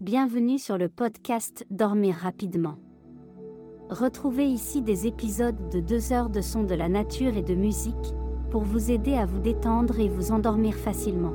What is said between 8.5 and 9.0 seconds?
pour vous